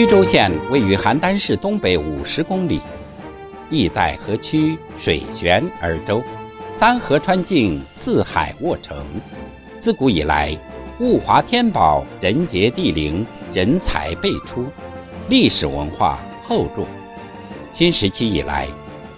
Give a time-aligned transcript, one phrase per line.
[0.00, 2.80] 曲周县位于邯郸市东北五十公里，
[3.68, 6.22] 地在河曲，水悬而州，
[6.74, 9.04] 三河穿境，四海沃城。
[9.78, 10.56] 自古以来，
[11.00, 14.64] 物华天宝，人杰地灵，人才辈出，
[15.28, 16.86] 历史文化厚重。
[17.74, 18.66] 新时期以来，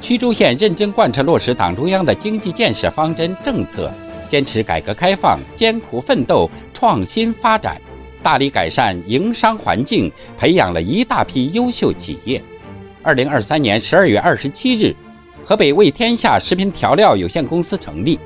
[0.00, 3.90] 曲周县认真贯彻落实党中央的经济建设方针政策，
[4.30, 7.82] 坚持改革开放，艰苦奋斗，创新发展。
[8.22, 12.42] 大力改善营商环境，培养了一大批优秀企业。
[13.02, 14.94] 二零二三年十二月二十七日，
[15.44, 18.18] 河北味天下食品调料有限公司成立。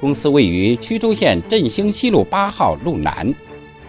[0.00, 3.34] 公司位于曲周县振兴西路八号路南。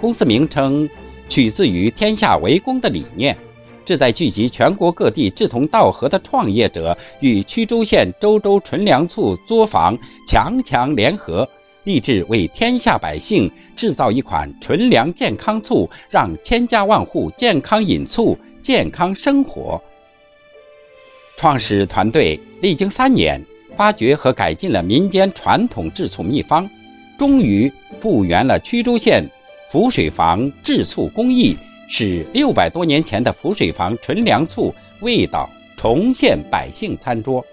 [0.02, 0.90] 公司名称
[1.28, 3.38] 取自于“天下为公”的理念，
[3.86, 9.96] 旨在聚集全国各地志同道合的创业者，与曲周县周周纯粮醋作坊
[10.26, 11.48] 强强联合。
[11.90, 19.82] 立志为天下百姓制造一款纯粮健康醋，让千家万户健康饮醋、健康生活。
[21.36, 23.44] 创始团队历经三年，
[23.76, 26.70] 发掘和改进了民间传统制醋秘方，
[27.18, 29.28] 终于复原了曲周县
[29.72, 31.58] 浮水坊制醋工艺，
[31.90, 37.44] 使六百多年前的浮水坊纯粮醋味道重现百姓餐桌。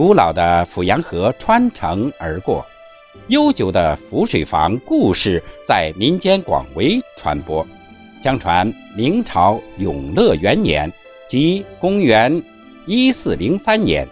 [0.00, 2.64] 古老的阜阳河穿城而过，
[3.28, 7.66] 悠久的浮水坊故事在民间广为传播。
[8.22, 10.90] 相传明朝永乐元年，
[11.28, 12.42] 即公元
[12.86, 14.08] 一四零三年，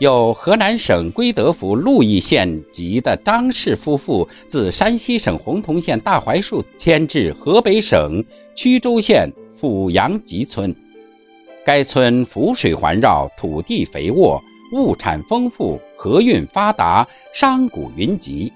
[0.00, 8.22] 有河南省归德府鹿邑县籍的张氏夫妇自山西省洪洞县大槐树迁至河北省
[8.54, 10.76] 曲周县阜阳集村。
[11.64, 14.38] 该村浮水环绕，土地肥沃。
[14.72, 18.52] 物产丰富，河运发达，商贾云集。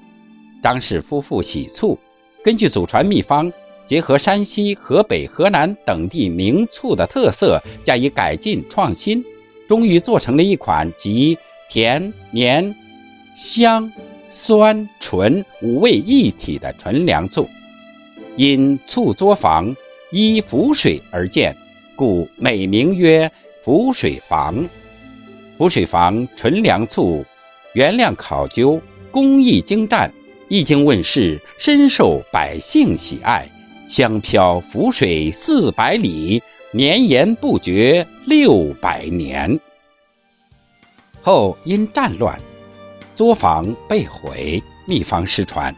[0.63, 1.99] 张氏夫妇喜醋，
[2.45, 3.53] 根据祖传秘方，
[3.87, 9.25] 结合山西、河北、河南等地名醋的特色，加以改进创新，
[9.69, 11.39] 终于做成了一款集
[11.71, 12.75] 甜、绵、
[13.35, 13.91] 香、
[14.31, 17.49] 酸、醇五味一体的纯粮醋。
[18.37, 19.75] 因醋作坊
[20.13, 21.57] 依浮水而建，
[21.97, 23.31] 故美名曰
[23.63, 24.69] 浮水坊。
[25.61, 27.23] 浮水坊纯粮醋，
[27.75, 30.11] 原料考究，工艺精湛，
[30.49, 33.47] 一经问世，深受百姓喜爱。
[33.87, 39.61] 香飘浮水四百里，绵延不绝六百年。
[41.21, 42.41] 后因战乱，
[43.15, 45.77] 作坊被毁，秘方失传。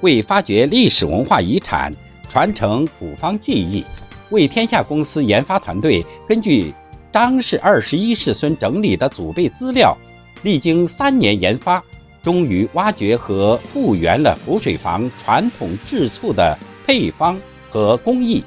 [0.00, 1.92] 为发掘历史文化遗产，
[2.30, 3.84] 传承古方技艺，
[4.30, 6.72] 为天下公司研发团队根据。
[7.12, 9.96] 张氏二十一世孙整理的祖辈资料，
[10.42, 11.82] 历经三年研发，
[12.22, 16.56] 终于挖掘和复原了浮水房传统制醋的
[16.86, 17.36] 配方
[17.68, 18.44] 和工艺。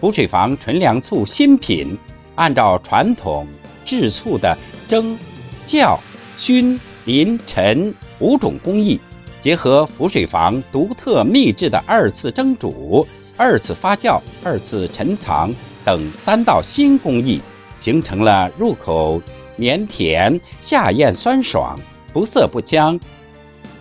[0.00, 1.96] 浮水房纯粮醋新品，
[2.34, 3.46] 按照传统
[3.86, 4.56] 制醋的
[4.86, 5.18] 蒸、
[5.66, 5.98] 酵、
[6.36, 9.00] 熏、淋、陈五种工艺，
[9.40, 13.06] 结合浮水房独特秘制的二次蒸煮、
[13.36, 15.50] 二次发酵、二次陈藏
[15.86, 17.40] 等三道新工艺。
[17.80, 19.20] 形成了入口
[19.56, 21.78] 绵甜、下咽酸爽、
[22.12, 22.98] 不涩不僵、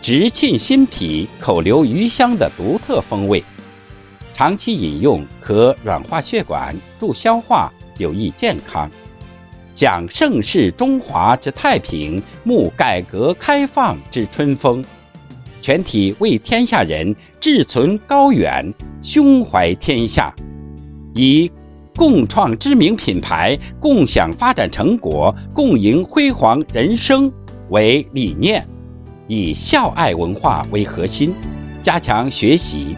[0.01, 3.43] 直沁心脾、口留余香的独特风味。
[4.33, 8.89] 长期饮用可软化血管、助消化、有益健康。
[9.73, 14.83] 享盛世中华之太平，沐改革开放之春风。
[15.61, 20.33] 全体为天下人志存高远，胸怀天下，
[21.13, 21.51] 以。
[21.97, 27.31] 共创知名品牌，共享发展成果，共赢辉煌人生
[27.69, 28.63] 为理念，
[29.27, 31.33] 以孝爱文化为核心，
[31.81, 32.95] 加强学习，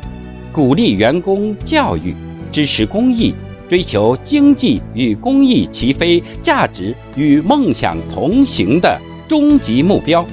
[0.52, 2.14] 鼓励员工教育，
[2.52, 3.34] 支持公益，
[3.70, 9.00] 追求经济与公益齐飞、价值与梦想同行的
[9.30, 10.26] 终极目标，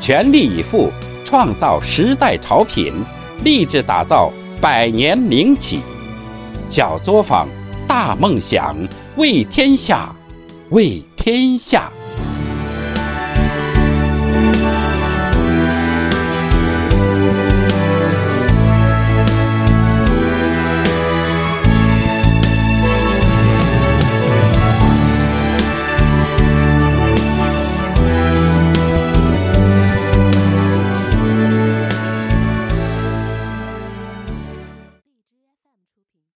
[0.00, 0.88] 全力以赴
[1.24, 2.92] 创造时代潮品，
[3.42, 5.80] 立志打造百年名企。
[6.68, 7.48] 小作坊。
[7.94, 8.76] 大梦想，
[9.16, 10.12] 为天下，
[10.70, 11.92] 为天下。